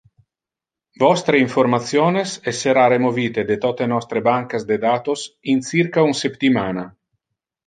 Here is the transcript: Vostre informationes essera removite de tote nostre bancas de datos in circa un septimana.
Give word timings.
Vostre 1.01 1.41
informationes 1.41 2.33
essera 2.53 2.85
removite 2.93 3.43
de 3.51 3.59
tote 3.67 3.89
nostre 3.93 4.25
bancas 4.29 4.67
de 4.71 4.79
datos 4.87 5.27
in 5.55 5.63
circa 5.71 6.09
un 6.11 6.19
septimana. 6.23 6.89